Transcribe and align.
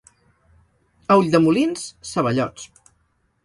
A 1.15 1.19
Ulldemolins, 1.21 1.87
ceballots. 2.15 2.69